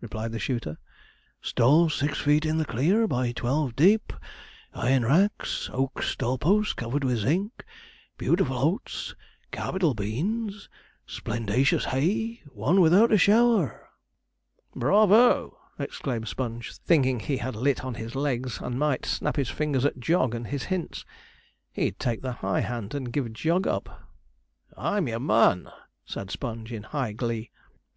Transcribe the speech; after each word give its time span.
replied 0.00 0.30
the 0.30 0.38
shooter; 0.38 0.78
'stalls 1.40 1.92
six 1.94 2.20
feet 2.20 2.46
in 2.46 2.56
the 2.56 2.64
clear, 2.64 3.08
by 3.08 3.32
twelve 3.32 3.74
dip 3.74 4.10
(deep), 4.12 4.20
iron 4.74 5.04
racks, 5.04 5.68
oak 5.72 6.00
stall 6.04 6.38
posts 6.38 6.72
covered 6.72 7.02
with 7.02 7.18
zinc, 7.18 7.64
beautiful 8.16 8.56
oats, 8.56 9.16
capital 9.50 9.92
beans, 9.92 10.68
splendacious 11.04 11.86
hay 11.86 12.40
won 12.52 12.80
without 12.80 13.10
a 13.10 13.18
shower!' 13.18 13.88
'Bravo!' 14.76 15.58
exclaimed 15.80 16.28
Sponge, 16.28 16.76
thinking 16.76 17.18
he 17.18 17.38
had 17.38 17.56
lit 17.56 17.84
on 17.84 17.94
his 17.94 18.14
legs, 18.14 18.60
and 18.60 18.78
might 18.78 19.04
snap 19.04 19.34
his 19.34 19.50
fingers 19.50 19.84
at 19.84 19.98
Jog 19.98 20.32
and 20.32 20.46
his 20.46 20.62
hints. 20.70 21.04
He'd 21.72 21.98
take 21.98 22.22
the 22.22 22.34
high 22.34 22.60
hand, 22.60 22.94
and 22.94 23.12
give 23.12 23.32
Jog 23.32 23.66
up. 23.66 24.08
'I'm 24.78 25.08
your 25.08 25.18
man!' 25.18 25.72
said 26.04 26.30
Sponge, 26.30 26.72
in 26.72 26.84
high 26.84 27.10
glee. 27.12 27.50